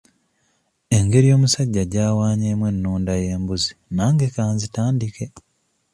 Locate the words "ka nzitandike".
4.35-5.25